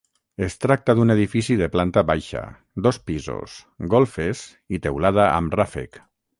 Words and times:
Es 0.45 0.53
tracta 0.63 0.95
d'un 0.99 1.13
edifici 1.15 1.57
de 1.59 1.67
planta 1.75 2.03
baixa, 2.13 2.41
dos 2.89 3.01
pisos, 3.11 3.61
golfes 3.97 4.45
i 4.79 4.85
teulada 4.89 5.31
amb 5.39 5.63
ràfec. 5.63 6.05